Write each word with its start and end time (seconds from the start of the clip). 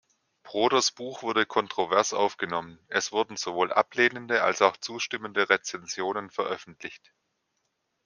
Broders 0.41 0.89
Buch 0.89 1.21
wurde 1.21 1.45
kontrovers 1.45 2.13
aufgenommen; 2.15 2.79
es 2.87 3.11
wurden 3.11 3.37
sowohl 3.37 3.71
ablehnende 3.71 4.41
als 4.41 4.63
auch 4.63 4.77
zustimmende 4.77 5.47
Rezensionen 5.51 6.31
veröffentlicht. 6.31 7.13